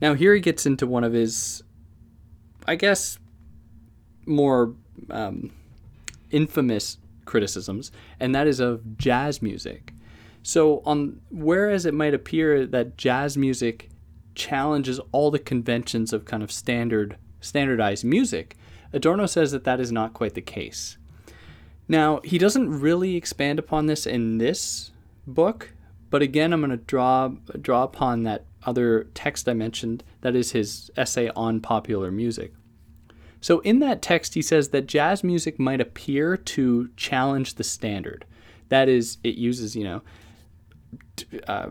[0.00, 1.62] Now, here he gets into one of his,
[2.66, 3.18] I guess,
[4.26, 4.74] more
[5.10, 5.52] um,
[6.30, 9.92] infamous criticisms, and that is of jazz music.
[10.42, 13.90] So, on whereas it might appear that jazz music
[14.34, 18.56] challenges all the conventions of kind of standard standardized music,
[18.92, 20.98] Adorno says that that is not quite the case.
[21.88, 24.90] Now, he doesn't really expand upon this in this
[25.26, 25.72] book,
[26.10, 27.28] but again, I'm going to draw
[27.60, 32.52] draw upon that other text I mentioned, that is his essay on popular music.
[33.40, 38.24] So, in that text, he says that jazz music might appear to challenge the standard.
[38.68, 40.02] That is, it uses, you know,
[41.46, 41.68] uh,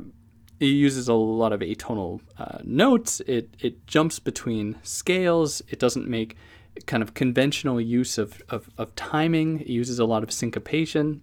[0.59, 3.19] it uses a lot of atonal uh, notes.
[3.27, 5.61] It it jumps between scales.
[5.67, 6.37] It doesn't make
[6.85, 9.61] kind of conventional use of, of, of timing.
[9.61, 11.21] It uses a lot of syncopation.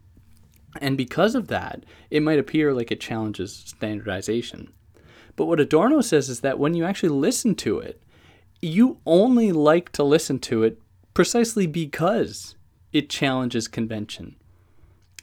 [0.80, 4.72] And because of that, it might appear like it challenges standardization.
[5.36, 8.02] But what Adorno says is that when you actually listen to it,
[8.60, 10.80] you only like to listen to it
[11.14, 12.56] precisely because
[12.92, 14.36] it challenges convention,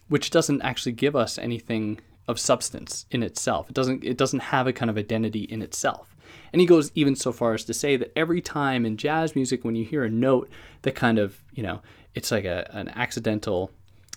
[0.08, 3.70] which doesn't actually give us anything of substance in itself.
[3.70, 6.16] It doesn't it doesn't have a kind of identity in itself.
[6.52, 9.64] And he goes even so far as to say that every time in jazz music
[9.64, 10.50] when you hear a note
[10.82, 11.82] that kind of, you know,
[12.16, 13.72] it's like a, an accidental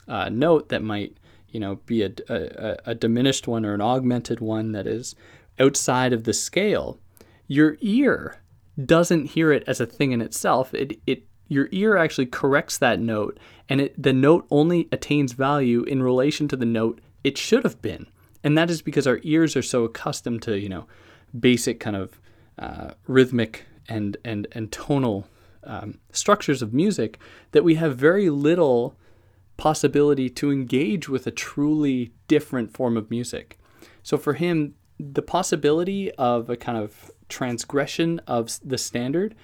[0.08, 1.16] uh, note that might,
[1.48, 5.14] you know, be a, a, a diminished one or an augmented one that is
[5.58, 6.98] outside of the scale,
[7.46, 8.40] your ear
[8.82, 10.72] doesn't hear it as a thing in itself.
[10.74, 15.82] It, it your ear actually corrects that note, and it, the note only attains value
[15.82, 18.06] in relation to the note it should have been.
[18.42, 20.86] And that is because our ears are so accustomed to, you know,
[21.38, 22.18] basic kind of
[22.58, 25.26] uh, rhythmic and, and, and tonal
[25.64, 27.18] um, structures of music
[27.52, 28.96] that we have very little
[29.56, 33.58] possibility to engage with a truly different form of music.
[34.02, 39.34] So for him, the possibility of a kind of transgression of the standard,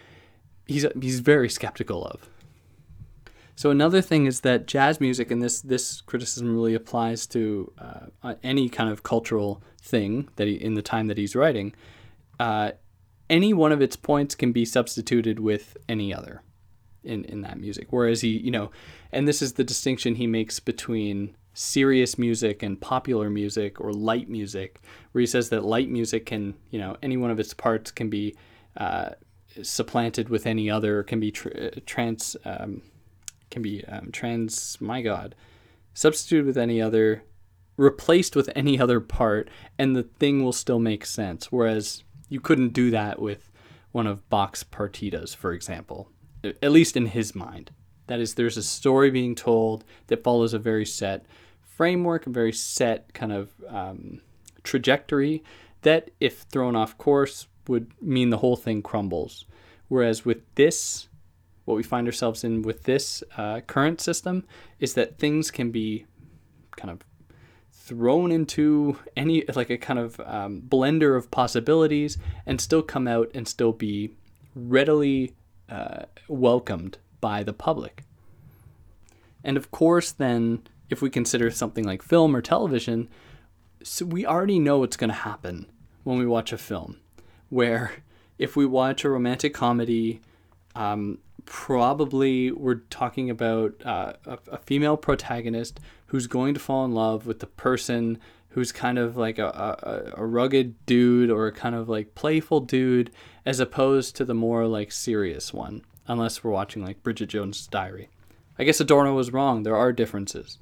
[0.67, 2.29] he's he's very skeptical of.
[3.57, 8.35] So another thing is that jazz music, and this this criticism really applies to uh,
[8.43, 11.75] any kind of cultural thing that he, in the time that he's writing.
[12.39, 12.73] Uh,
[13.31, 16.43] any one of its points can be substituted with any other
[17.05, 17.89] in in that music.
[17.91, 18.71] Whereas he, you know,
[19.13, 24.29] and this is the distinction he makes between serious music and popular music or light
[24.29, 27.91] music, where he says that light music can, you know, any one of its parts
[27.91, 28.37] can be
[28.77, 29.11] uh,
[29.63, 31.49] supplanted with any other, can be tr-
[31.85, 32.83] trans, um,
[33.51, 35.35] can be um, trans, my God,
[35.95, 37.25] substituted with any other,
[37.77, 41.51] replaced with any other part, and the thing will still make sense.
[41.51, 43.51] Whereas you couldn't do that with
[43.93, 46.11] one of Bach's partitas, for example,
[46.45, 47.71] at least in his mind.
[48.07, 51.27] That is, there's a story being told that follows a very set
[51.61, 54.21] framework, a very set kind of um,
[54.63, 55.43] trajectory
[55.83, 59.47] that, if thrown off course, would mean the whole thing crumbles.
[59.89, 61.09] Whereas with this,
[61.65, 64.45] what we find ourselves in with this uh, current system
[64.81, 66.07] is that things can be
[66.77, 67.01] kind of
[67.89, 73.31] thrown into any like a kind of um, blender of possibilities and still come out
[73.35, 74.11] and still be
[74.55, 75.35] readily
[75.71, 78.05] uh, welcomed by the public.
[79.43, 83.09] And of course, then if we consider something like film or television,
[83.83, 85.67] so we already know what's going to happen
[86.05, 86.99] when we watch a film.
[87.49, 87.93] Where
[88.39, 90.21] if we watch a romantic comedy,
[90.75, 91.19] um,
[91.49, 97.27] probably we're talking about uh, a, a, female protagonist who's going to fall in love
[97.27, 98.19] with the person
[98.51, 99.47] who's kind of like a,
[100.15, 103.11] a, a rugged dude or a kind of like playful dude,
[103.47, 108.11] as opposed to the more like serious one, unless we're watching like Bridget Jones' Diary.
[108.59, 109.63] I guess Adorno was wrong.
[109.63, 110.59] There are differences.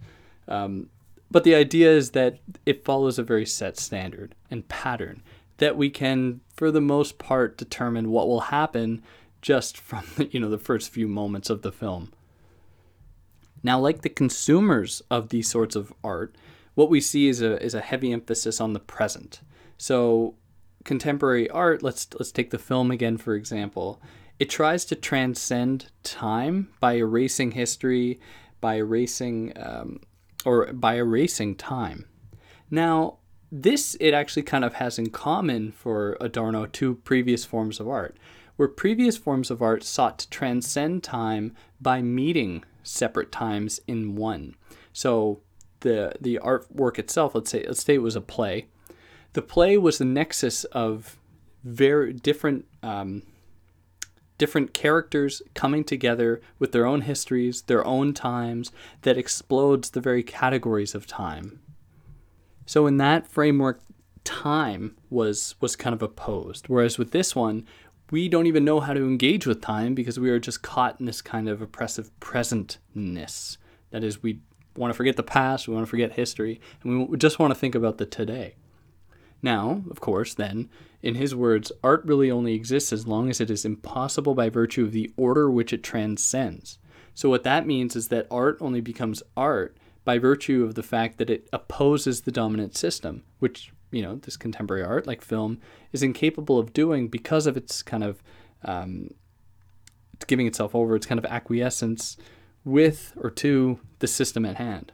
[0.46, 0.88] Um,
[1.32, 5.24] but the idea is that it follows a very set standard and pattern
[5.56, 9.02] that we can, for the most part, determine what will happen
[9.42, 12.12] just from you know the first few moments of the film.
[13.62, 16.36] Now, like the consumers of these sorts of art,
[16.74, 19.40] what we see is a is a heavy emphasis on the present.
[19.78, 20.34] So,
[20.84, 24.00] contemporary art, let's let's take the film again for example.
[24.38, 28.20] it tries to transcend time by erasing history,
[28.60, 30.00] by erasing um,
[30.44, 32.06] or by erasing time.
[32.70, 33.18] Now,
[33.50, 38.16] this it actually kind of has in common for Adorno two previous forms of art,
[38.56, 44.54] where previous forms of art sought to transcend time by meeting separate times in one.
[44.92, 45.40] So
[45.80, 48.66] the the artwork itself, let's say let's say it was a play.
[49.34, 51.18] The play was the nexus of
[51.64, 53.22] very different um,
[54.38, 58.70] different characters coming together with their own histories, their own times,
[59.02, 61.60] that explodes the very categories of time.
[62.66, 63.80] So in that framework,
[64.24, 66.68] time was was kind of opposed.
[66.68, 67.66] Whereas with this one,
[68.10, 71.06] we don't even know how to engage with time because we are just caught in
[71.06, 73.56] this kind of oppressive presentness.
[73.90, 74.40] That is, we
[74.76, 77.58] want to forget the past, we want to forget history, and we just want to
[77.58, 78.54] think about the today.
[79.42, 80.70] Now, of course, then,
[81.02, 84.84] in his words, art really only exists as long as it is impossible by virtue
[84.84, 86.78] of the order which it transcends.
[87.14, 91.18] So, what that means is that art only becomes art by virtue of the fact
[91.18, 95.58] that it opposes the dominant system, which, you know, this contemporary art, like film,
[95.92, 98.22] is incapable of doing because of its kind of
[98.64, 99.10] um,
[100.14, 102.16] it's giving itself over, its kind of acquiescence
[102.64, 104.92] with or to the system at hand.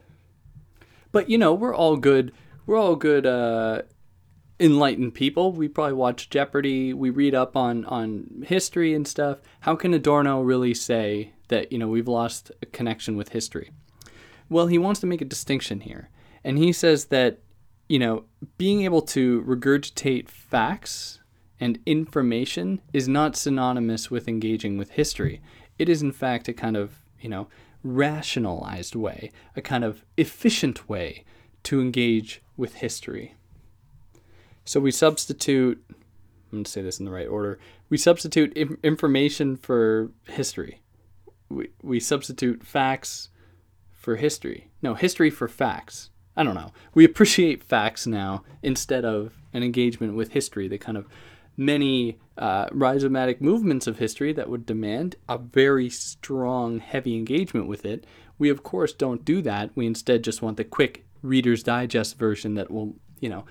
[1.10, 2.32] But, you know, we're all good.
[2.66, 3.82] We're all good uh,
[4.60, 5.52] enlightened people.
[5.52, 6.92] We probably watch Jeopardy.
[6.92, 9.38] We read up on on history and stuff.
[9.60, 13.70] How can Adorno really say that you know we've lost a connection with history?
[14.48, 16.08] Well, he wants to make a distinction here,
[16.44, 17.40] and he says that
[17.92, 18.24] you know
[18.56, 21.20] being able to regurgitate facts
[21.60, 25.42] and information is not synonymous with engaging with history.
[25.78, 27.48] It is in fact a kind of you know
[27.84, 31.24] rationalized way, a kind of efficient way
[31.64, 33.34] to engage with history.
[34.64, 35.96] So we substitute, I'm
[36.50, 37.58] going to say this in the right order,
[37.90, 40.80] we substitute information for history.
[41.50, 43.28] We, we substitute facts
[43.90, 44.70] for history.
[44.80, 46.08] No, history for facts.
[46.36, 46.72] I don't know.
[46.94, 51.06] We appreciate facts now instead of an engagement with history, the kind of
[51.56, 57.84] many uh, rhizomatic movements of history that would demand a very strong, heavy engagement with
[57.84, 58.06] it.
[58.38, 59.70] We, of course, don't do that.
[59.74, 63.44] We instead just want the quick Reader's Digest version that will, you know,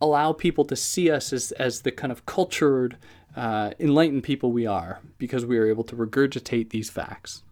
[0.00, 2.96] allow people to see us as, as the kind of cultured,
[3.36, 7.42] uh, enlightened people we are because we are able to regurgitate these facts.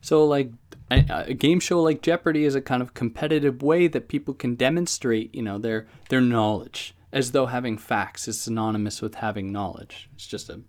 [0.00, 0.50] So, like
[0.90, 4.54] a, a, game show like Jeopardy is a kind of competitive way that people can
[4.54, 10.08] demonstrate, you know, their their knowledge, as though having facts is synonymous with having knowledge.
[10.14, 10.60] It's just a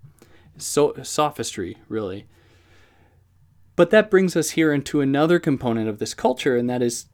[0.58, 2.26] so sophistry, really.
[3.76, 7.06] But that brings us here into another component of this culture, and that is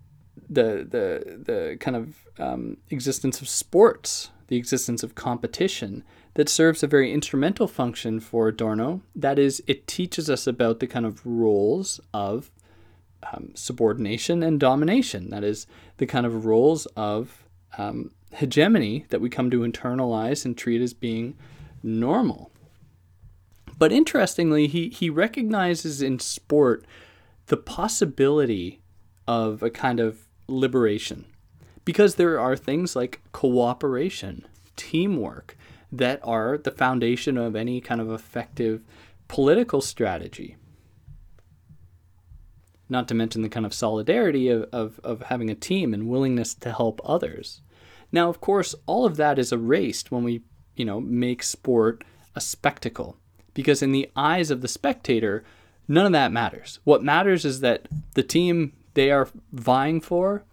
[0.50, 6.04] the the the kind of um, existence of sports, the existence of competition
[6.36, 9.02] that serves a very instrumental function for Adorno.
[9.16, 12.52] That is, it teaches us about the kind of roles of
[13.32, 15.30] um, subordination and domination.
[15.30, 15.68] That is,
[15.98, 17.46] the kind of roles of
[17.78, 21.36] um, hegemony that we come to internalize and treat as being
[21.82, 22.52] normal.
[23.78, 26.86] But interestingly, he, he recognizes in sport
[27.48, 28.82] the possibility
[29.28, 31.26] of a kind of liberation
[31.84, 34.46] because there are things like cooperation,
[34.76, 35.58] teamwork
[35.92, 38.82] that are the foundation of any kind of effective
[39.28, 40.56] political strategy.
[42.88, 46.54] Not to mention the kind of solidarity of, of, of having a team and willingness
[46.56, 47.62] to help others.
[48.12, 50.42] Now, of course, all of that is erased when we,
[50.76, 52.04] you know, make sport
[52.36, 53.18] a spectacle.
[53.54, 55.44] Because in the eyes of the spectator,
[55.88, 56.80] none of that matters.
[56.84, 60.44] What matters is that the team they are vying for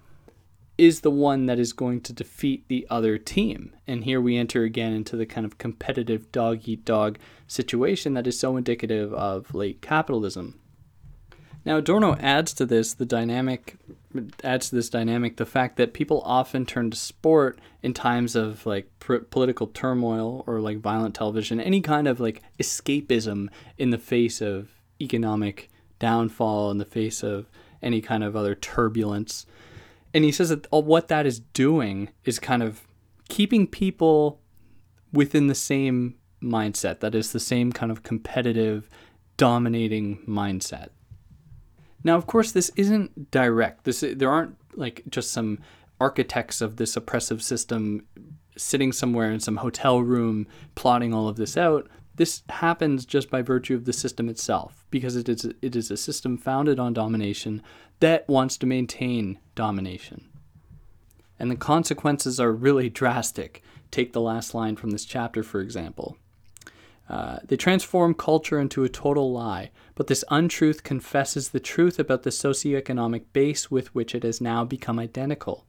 [0.79, 3.75] is the one that is going to defeat the other team.
[3.87, 8.27] And here we enter again into the kind of competitive dog eat dog situation that
[8.27, 10.59] is so indicative of late capitalism.
[11.65, 13.77] Now Adorno adds to this the dynamic
[14.43, 18.67] adds to this dynamic the fact that people often turn to sport in times of
[18.67, 23.49] like pr- political turmoil or like violent television, any kind of like escapism
[23.79, 24.69] in the face of
[25.01, 27.47] economic downfall, in the face of
[27.83, 29.47] any kind of other turbulence.
[30.13, 32.83] And he says that what that is doing is kind of
[33.29, 34.41] keeping people
[35.13, 37.01] within the same mindset.
[37.01, 38.91] That is the same kind of competitive,
[39.37, 40.89] dominating mindset.
[42.05, 43.85] Now, of course, this isn't direct.
[43.85, 45.59] This there aren't like just some
[46.01, 48.07] architects of this oppressive system
[48.57, 51.89] sitting somewhere in some hotel room plotting all of this out.
[52.17, 55.97] This happens just by virtue of the system itself, because it is it is a
[55.97, 57.63] system founded on domination
[58.01, 60.29] that wants to maintain domination.
[61.39, 63.63] And the consequences are really drastic.
[63.91, 66.17] Take the last line from this chapter, for example.
[67.09, 72.23] Uh, they transform culture into a total lie, but this untruth confesses the truth about
[72.23, 75.67] the socioeconomic base with which it has now become identical.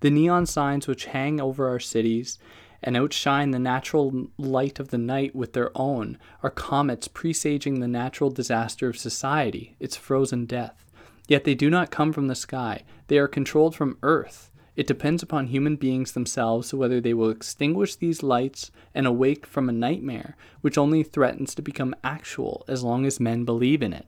[0.00, 2.38] The neon signs which hang over our cities
[2.82, 7.88] and outshine the natural light of the night with their own are comets presaging the
[7.88, 10.84] natural disaster of society, its frozen death.
[11.26, 14.50] Yet they do not come from the sky, they are controlled from earth.
[14.76, 19.68] It depends upon human beings themselves whether they will extinguish these lights and awake from
[19.68, 24.06] a nightmare which only threatens to become actual as long as men believe in it.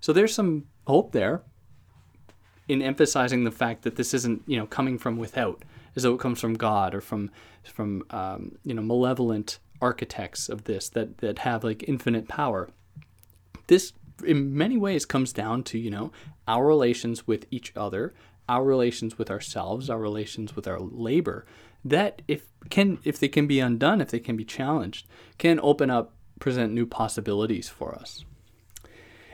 [0.00, 1.42] So there's some hope there
[2.68, 5.64] in emphasizing the fact that this isn't, you know, coming from without,
[5.96, 7.30] as though it comes from God or from
[7.64, 12.70] from um, you know malevolent architects of this that that have like infinite power.
[13.66, 13.92] This
[14.24, 16.12] in many ways comes down to you know
[16.46, 18.14] our relations with each other
[18.50, 21.46] our relations with ourselves, our relations with our labor,
[21.84, 25.06] that if can if they can be undone, if they can be challenged,
[25.38, 28.24] can open up, present new possibilities for us.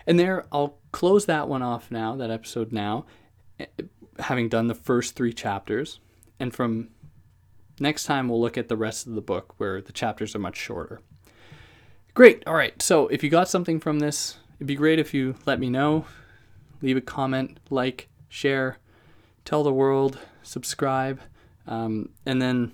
[0.07, 3.07] And there, I'll close that one off now, that episode now,
[3.59, 3.67] eh,
[4.19, 5.99] having done the first three chapters.
[6.39, 6.91] And from
[7.81, 10.57] next time, we'll look at the rest of the book where the chapters are much
[10.57, 11.01] shorter.
[12.12, 12.47] Great.
[12.47, 12.81] All right.
[12.83, 16.05] So if you got something from this, it'd be great if you let me know.
[16.83, 18.79] Leave a comment, like, share
[19.47, 21.21] tell the world, subscribe,
[21.67, 22.73] um, and then,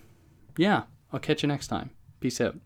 [0.57, 1.91] yeah, I'll catch you next time.
[2.18, 2.57] Peace out.